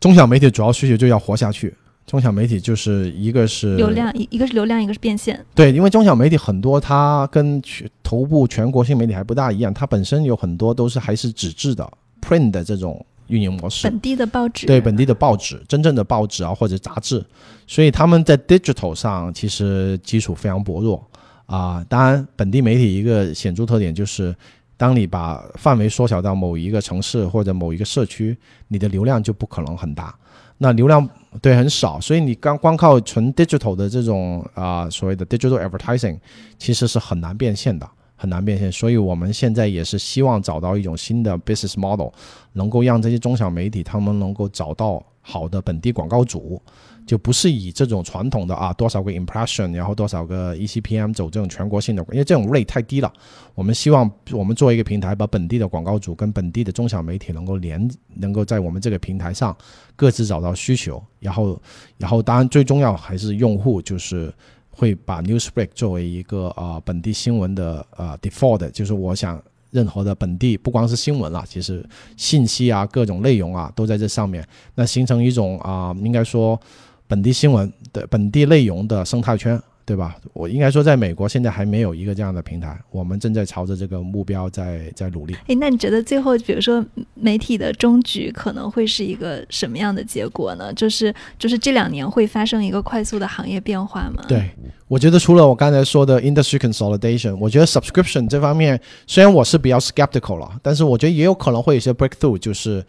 [0.00, 1.74] 中小媒体主要需求就要活下去。
[2.06, 5.42] 中小媒体就是一个是流量，一一个是流量，一个是变现。
[5.54, 13.04] 对，因为中小媒体很多，它跟全头部全国性媒体还不大一样，它本身有很多都是还是纸质的 print 的这种。
[13.28, 17.24] 运营模式，本地的报纸，对本地的报纸，真正的报纸啊或者杂志，
[17.66, 21.02] 所以他们在 digital 上其实基础非常薄弱
[21.46, 21.84] 啊。
[21.88, 24.34] 当然，本地媒体一个显著特点就是，
[24.76, 28.36] 当你把范围缩小到某一个城市或者某一个社区，
[28.68, 30.14] 你的流量就不可能很大。
[30.58, 31.06] 那流量
[31.42, 36.16] 对很少，所以你刚光靠纯 digital 的这种啊所谓的 digital advertising，
[36.58, 37.88] 其实是很难变现的。
[38.24, 42.08] 很难变现，所以我们现在也是希望找到一种新的 business model，
[42.54, 46.58] 能够让这些中小媒体他们能够找到好的本地广告主，
[47.06, 53.12] 就不是以这种传统的啊多少个 impression，然后多少个 ECPM 走这种全国性的，因为这种 rate 太低了。
[53.54, 59.54] 我们希望我们做一个平台，把本地的广告主跟本地的中小媒体能够连，能够在我们这个平台上
[59.96, 61.60] 各自找到需求，然后，
[61.98, 64.32] 然后当然最重要还是用户就是。
[64.76, 71.84] 会把 Newsbreak 作为一个啊本地新闻的呃 default，就是我想任何的本地不光是新闻了，其实
[72.16, 76.60] 信息啊各种内容啊都在这上面，那形成一种啊应该说
[77.06, 79.60] 本地新闻的本地内容的生态圈。
[79.86, 80.16] 对吧？
[80.32, 85.36] 我应该说，在美国现在还没有一个这样的平台，我们正在朝着这个目标在在努力。
[85.46, 90.72] 诶，那你觉得最后，比如说媒体的终局可能会是一个什么样的结果呢？
[90.72, 94.24] 就是就是这两年会发生一个快速的行业变化吗？
[94.26, 94.48] 对，
[94.88, 102.82] 我觉得除了我刚才说的 industry consolidation，我觉得 subscription 这方面虽然我是比较 skeptical 了，但是我觉得也有可能会有些 breakthrough，就是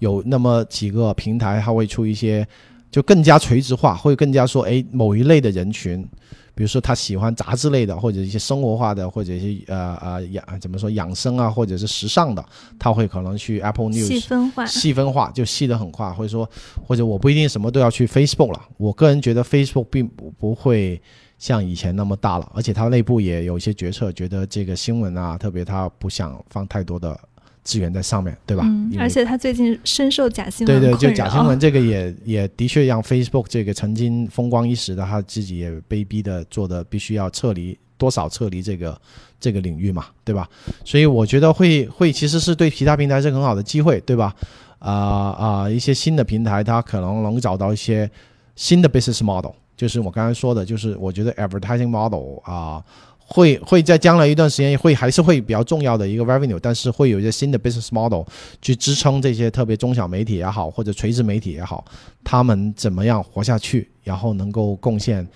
[0.00, 2.46] 有那么几个平台它会出一些
[2.90, 6.06] 就更加垂直化，会更加说，诶，某一类的人群。
[6.54, 12.44] 比如说他喜欢杂志类的，或者一些生活化的，或者一些呃呃养怎么说养生啊，或者是时尚的，
[12.78, 16.48] 他会可能去 Apple News 细分化，细分化就细得很快，或者说
[16.86, 18.60] 或者我不一定什么都要去 Facebook 了。
[18.76, 21.00] 我个人觉得 Facebook 并不不会
[21.38, 27.18] 像以前那么大了，而且它内部也有一些决策，觉得这个新闻啊，特别他不想放太多的。
[27.64, 28.64] 资源在上面对吧？
[28.66, 39.00] 嗯，而且他最近深受假新闻对对，就假新闻这个也也的确让 Facebook 这个曾经风光一时的他自己也被逼的做的必须要撤离多少撤离这个
[39.38, 40.48] 这个领域嘛，对吧？
[40.84, 44.34] 所以我觉得会会其实是对其他平台是很好的机会，对吧？
[44.80, 48.10] 啊啊，一些新的平台它可能能找到一些
[48.56, 52.82] 新的 business model，就是我刚才说的，就是我觉得 advertising model 啊。
[53.26, 58.22] 会会在将来一段时间会还是会比较重要的一个 revenue，但是会有一些新的 business model
[58.60, 61.84] 去支撑这些特别中小媒体也好，或者垂直媒体也好，
[62.22, 65.26] 他们怎么样活下去，然后能够贡献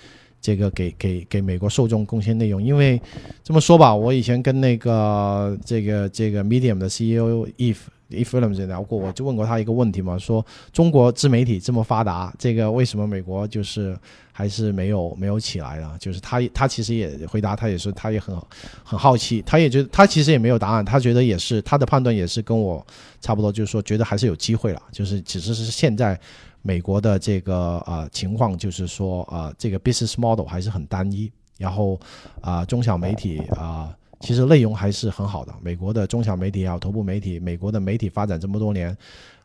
[0.40, 2.62] 这个给给给美国受众贡献内容。
[2.62, 3.00] 因为
[3.42, 7.76] 这么说吧，我以前跟那个这个这个 Medium 的 CEO Eve。
[8.08, 13.98] E f i l m 聊过，我就问过他一个问题嘛，说中国自媒体这么发达，这个为什么美国就是
[14.32, 15.96] 还是没有没有起来呢？
[15.98, 18.36] 就是他他其实也回答，他也是他也很
[18.84, 22.84] 很好奇，他也觉得他其实也没有答案，他觉得也是他的判断也是跟我
[23.20, 26.18] 差不多，就是说觉得还是有机会了，就是只是是现在
[26.62, 31.98] 美国的这个呃情况，就是说呃这个 business model 还是很单一，然后
[32.40, 33.92] 啊中小媒体啊。
[34.20, 35.54] 其实内容还是很好的。
[35.60, 38.96] 美国的中小媒体也好，头部媒体，美国的媒体发展这么多年，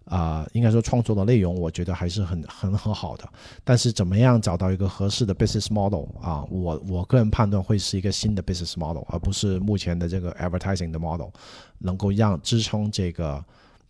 [0.06, 3.28] 啊，应该说创作的内容，我觉得还是很很很好的。
[3.64, 6.44] 但是怎么样找到一个合适的 business model 啊？
[6.50, 11.30] 我我个人判断会是一个新的 business model，而不是目前的这个 advertising 的 model，
[11.80, 13.44] 能够让支撑这个。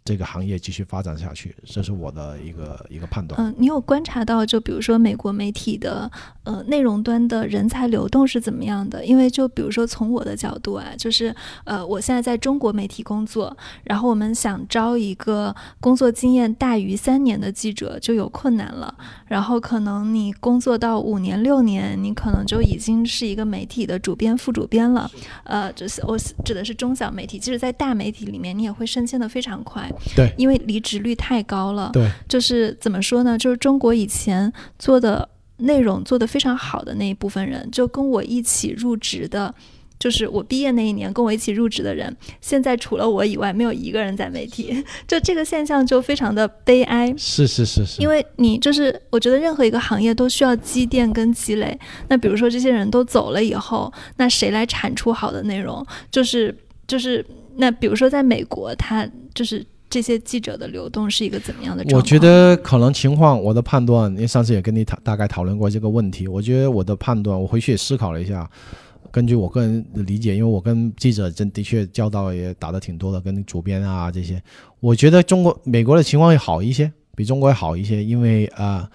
[0.04, 3.40] 这个行业继续发展下去，这是我的一个一个判断。
[3.40, 6.10] 嗯，你有观察到，就比如说美国媒体的
[6.44, 9.06] 呃内容端的人才流动是怎么样的？
[9.06, 11.34] 因为就比如说从我的角度啊，就是
[11.66, 18.94] 呃我现在在中国媒体工作，然后我们想招一个工作经验大于三年的记者就有困难了。
[19.28, 25.10] 然后可能你工作到五年六年，你可能就已经是一个媒体的主编、副主编了。
[25.44, 29.91] 呃，就是我指的是中小媒体，即使在大媒体里面，你也会升迁的非常快。
[30.16, 31.90] 对，因为离职率太高了。
[31.94, 33.38] 对，就是怎么说呢？
[33.38, 35.28] 就是中国以前做的
[35.58, 39.54] 内容做得非常好的那一部分人，就跟我一起入职的，
[40.00, 44.84] 就是我毕业那一年跟我一起入职的人，现在除了我以外，没有一个人在媒体。
[45.08, 47.14] 就这个现象就非常的悲哀。
[47.16, 51.80] 是是是是，因为你就是我觉得任何一个行业都需要积淀跟积累。
[52.08, 55.86] 那比如说这些人都走了以后，那谁来产出好的内容？
[56.10, 56.56] 就是
[56.88, 57.24] 就是
[57.58, 59.64] 那比如说在美国，他就是。
[59.92, 62.02] 这些记者的流动是一个怎么样的状况？
[62.02, 66.30] 我觉得可能情况，我的判断，因为上次也跟你讨大概讨论过这个问题。
[66.30, 68.50] 我觉得我的判断，我回去也思考了一下，
[69.12, 74.42] 根据我个人的理解，因为我跟记者真的确交道也打的挺多的，跟主编啊这些，
[74.80, 78.90] 我觉得中国、美国的情况会好一些，比中国要好一些，因为啊，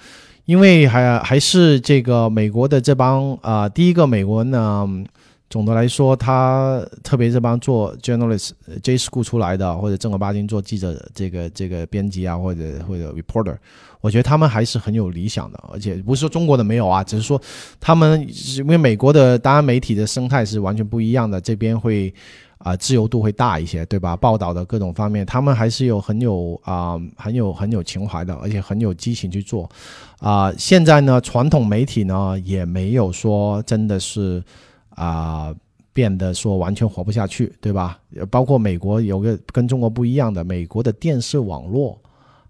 [0.47, 5.05] 因为还还是这个美国的这帮啊，第一个美国呢。
[5.49, 8.51] 总的来说，他特别这帮做 journalist
[8.83, 13.57] J school 出来的，或者正儿八经做记者这个这个编辑啊，或者或者 reporter，
[14.01, 15.65] 我觉得他们还是很有理想的。
[15.73, 17.41] 而且不是说中国的没有啊，只是说
[17.79, 22.13] 他们因为美国的当然媒体的生态是完全不一样的，这边会
[22.59, 24.17] 啊自由度会大一些，对吧？
[24.17, 29.71] 报道的各种方面，他们还是有很有啊很有很有情怀的，而且很有激情去做。
[30.19, 34.43] 啊，现在呢，传统媒体呢也没有说真的是。
[34.97, 35.55] 啊，
[35.93, 37.99] 变得说完全活不下去，对吧？
[38.31, 41.99] 包括美国有个跟中国不一样的，美国的电视网络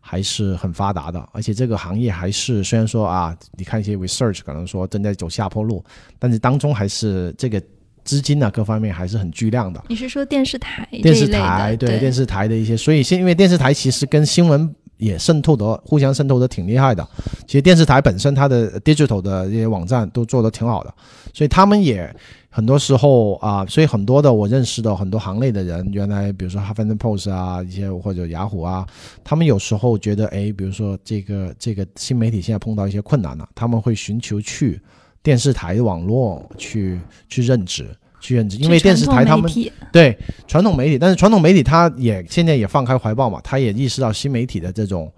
[0.00, 5.84] 还是很发达的，而且这个行业还是虽然说啊，你看一些 research 可能说正在走下坡路，
[6.18, 7.62] 但是当中还是这个
[8.04, 9.84] 资金啊各方面还是很巨量的。
[9.88, 10.88] 你是说电视台？
[11.02, 14.74] 电视台对电视台的一些，所以现因为电视台其实跟新闻。
[14.98, 17.06] 也渗透的，互相渗透的挺厉害的。
[17.46, 20.94] 其实电视台本身它的 digital 的这些网站都做的挺好的，
[21.32, 22.14] 所以他们也
[22.48, 28.86] 很多时候啊，所以很多的我认识的很多行内的人，原来比如说 Huffington Post 啊，一些或者雅虎啊，
[29.22, 34.80] 他们有时候觉得，哎，比如说这个这个新媒体现在碰到一些困难了，他们会寻求去
[35.22, 37.86] 电视台网络去去任职。
[38.26, 39.48] 去认知，因为电视台他们
[39.92, 45.12] 对传统媒体，但是传统媒体他也现在也放开怀抱嘛，他也意识到新媒体的这种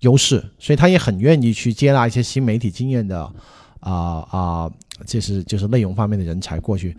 [0.00, 3.20] 优势，所以他也很愿意去接纳一些新媒体经验的
[3.78, 4.70] 啊啊，
[5.06, 6.96] 这是就是内容方面的人才过去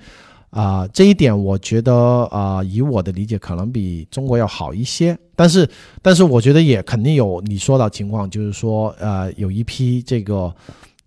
[0.52, 0.88] 啊。
[0.94, 1.94] 这一点我觉得
[2.32, 5.18] 啊，以我的理解，可能比中国要好一些。
[5.36, 5.70] 但是，
[6.02, 10.56] 但是我觉得也肯定有你说的情况，就是说呃，有一批这个。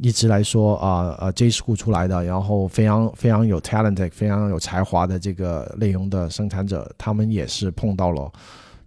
[0.02, 8.30] 一直来说啊啊，J school 出来的，然后非常非常有 talent、非常有才华的这个内容的生产者，他们也是碰到了。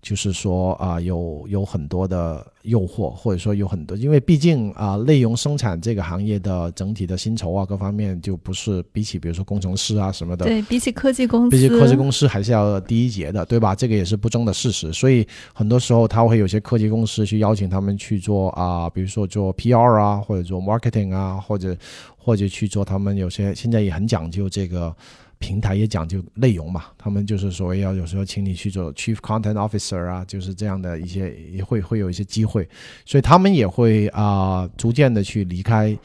[0.05, 13.73] 就是说啊，有有很多的诱惑，或者说有很多，因为毕竟啊，内容生产这个行业的整体的薪酬啊，各方面就不是比起比如说工程师啊什么的，对比起科技公司，比起科技公司还是要低一截的，对吧？
[13.73, 14.93] 这个也是不争的事实。
[14.93, 21.75] 所以很多时候他会有些科技公司去邀请他们去做啊，比如说做 PR 啊，或者做 marketing 啊，或者
[22.15, 24.95] 或者去做他们有些现在也很讲究这个。
[25.39, 32.67] 平台也讲究内容嘛，他们就是所谓要有时候请你去做 Chief Content Officer 啊，就是这样的一些也会会有一些机会，
[33.05, 35.97] 所以他们也会啊逐渐的去离开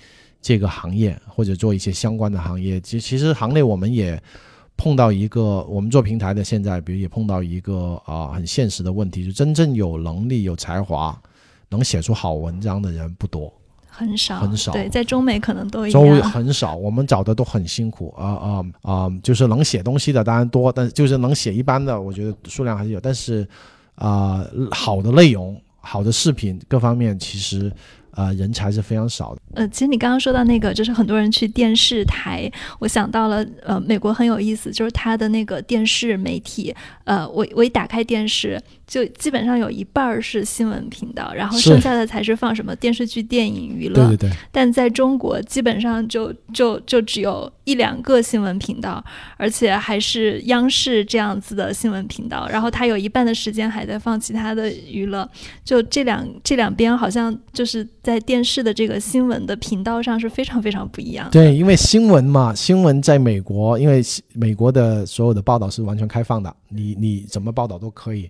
[0.43, 2.81] 这个行业或者做一些相关的行业。
[2.81, 4.21] 其其实行内我们也
[4.77, 11.21] 碰到一个，我们做平台的现在，比如也碰到一个啊很现实的问题，就真正有能力、有才华、
[11.69, 13.53] 能写出好文章的人不多。
[13.91, 14.73] 很少，很少。
[14.73, 16.31] 对，在中美可能都一样。
[16.31, 19.11] 很少，我们找的都很辛苦啊啊啊！
[19.23, 23.01] 就是能写东西的当然多，但就是能写一般的，我觉得数量还是有。
[23.01, 23.47] 但是
[23.97, 27.71] 啊，好的内容、好的视频各方面，其实。
[28.21, 29.41] 呃，人才是非常少的。
[29.55, 43.95] 呃，其实你刚刚说到那个，就是很多人去电视台，我想到了，呃，美国很有意思，就是它的那个电视媒体，呃，我我一打开电视，就基本上有一半儿是新闻频道，然后剩下的才是放什么电视剧、电影、娱乐。
[44.09, 44.37] 对对对。
[44.53, 49.03] 但在中国，基本上就就就只有一两个新闻频道，
[49.39, 55.27] 而且还是央视这样子的新闻频道，然后它有一半的时间还在放其他的娱乐，
[55.65, 57.89] 就这两这两边好像就是。
[58.03, 61.29] 在在电视的这个新闻的频道上是非常非常不一样。
[61.31, 64.03] 对，因为新闻嘛，新闻在美国，因为
[64.33, 68.29] 美国的所有的报道是完全开放的，你你怎么报道都可以。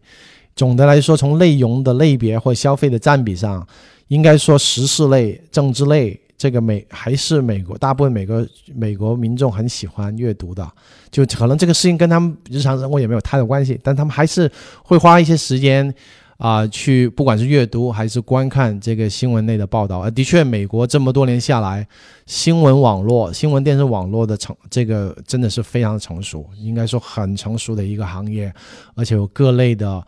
[0.54, 3.66] 总的来说，从内容的类别或消费的占比上，
[4.08, 10.70] 应该说时事类、政治类，这个美还是美国大部分美国美国民众很喜欢阅读的。
[11.10, 14.50] 就可能这个事情跟他们日常生活也没有太大关系，但他们还是
[14.82, 15.94] 会花一些时间。
[16.40, 21.86] 啊，去不管是阅读还是观看这个新闻类的报道，呃，的确，美国这么多年下来，
[22.24, 28.50] 新闻网络、新闻电视网络的成，这个真的是非常成熟，应该说很成熟的一个行业，
[28.94, 30.02] 而且有各类的，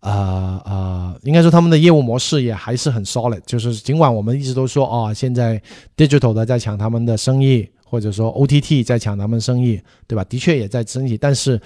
[0.00, 3.42] 呃呃，应该说他们的业务模式也还是很 solid。
[3.44, 5.60] 就是尽管我们一直都说，哦，现在
[5.98, 10.24] digital 的在抢他们的生意，或者说 OTT 在抢他们生意，对吧？
[10.24, 11.60] 的确也在升级，但是。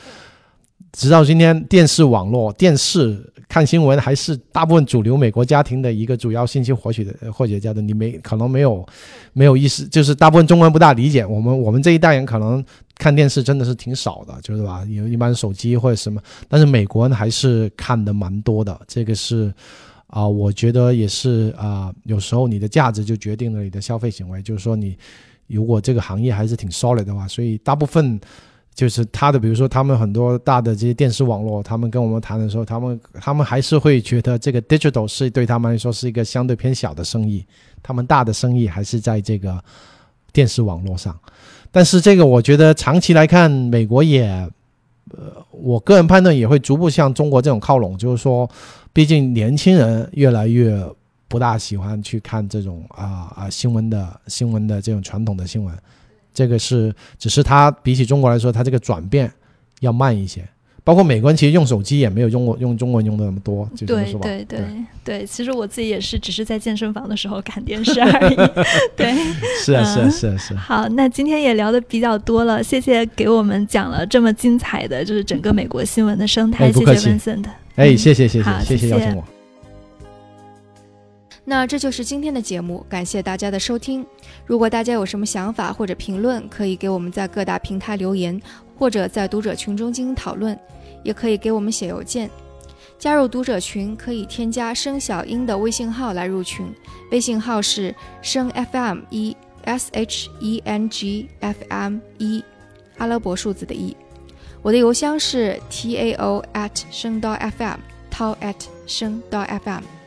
[0.92, 3.18] 直到今天，电视网络、电视
[3.48, 7.80] 看新闻还是大部分主流美国家庭的一个主要信息获取的获取家的。
[7.80, 8.86] 你没可能没有
[9.32, 11.24] 没有意识，就是大部分中文不大理解。
[11.24, 12.64] 我们我们这一代人可能
[12.96, 14.84] 看电视真的是挺少的，就是吧？
[14.86, 18.78] 有一般手机或者什么，但是美国人还是看的蛮多的。
[18.86, 19.52] 这个是
[20.08, 21.92] 啊，我觉得也是啊。
[22.04, 24.96] 有时候你的价值就决定了你的消费行为，就是说你
[25.46, 28.18] 如果这个行业还是挺 solid 的话，所以大部分。
[28.78, 37.44] 就是他的，比如说他们很多大的这些电视网络，他们跟我们谈的时候，他们他们还是会觉得这个 digital 是对他们来说是一个相对偏小的生意，
[37.82, 39.60] 他们大的生意还是在这个
[40.32, 41.12] 电视网络上。
[41.72, 44.28] 但是这个我觉得长期来看，美国也，
[45.10, 48.48] 呃，我个人判断也会逐步向中国这种靠拢，就是说，
[48.92, 50.80] 毕竟年轻人越来越
[51.26, 55.76] 不大喜欢去看这种啊啊新闻的新闻的这种传统的新闻。
[56.38, 59.28] 这个是，只是它比起中国来说，它这个转变
[59.80, 60.40] 要慢一些。
[60.84, 64.60] 包括美国人其实用手机也没有用过用中文用的那么多，就对对对
[65.02, 65.26] 对。
[65.26, 68.36] 其实我自己也是，只是在健身房的时候看电视而已。
[68.96, 69.12] 对，
[69.62, 70.54] 是啊是啊是啊是。
[70.54, 76.72] 好，那今天也聊的比较多了，谢谢给我们讲了这么精彩的就是整个美国新闻的生态。
[76.72, 77.44] 谢谢 Vincent。
[77.74, 79.37] 哎，谢谢谢谢谢谢邀请我。
[81.50, 84.04] 那这就是今天的节目，感谢大家的收听。
[84.44, 88.38] 如果大家有什么想法或者评论，可以给我们在各大平台留言，
[88.76, 90.58] 或者在读者群中进行讨论，
[91.02, 92.28] 也可以给我们写邮件。
[92.98, 96.66] 加入读者群可以添加生小英的微信号来入群，
[97.10, 99.34] 微信号是生 FM 一
[99.64, 102.44] S H E N G F M 一，
[102.98, 103.96] 阿拉伯数字的一。
[104.60, 109.97] 我的邮箱是 tao at 生到 FM，tao at 生到 FM。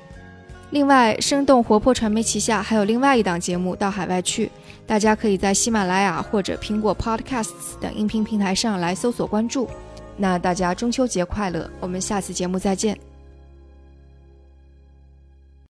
[0.72, 4.46] 另外，生动活泼传媒旗下还有另外一档节目《到海外去》，
[4.88, 9.70] 大家可以在喜马拉雅或者苹果 Podcasts 等音频平台上来搜索关注。
[10.16, 13.11] 那大家中秋节快乐，我们下次节目再见。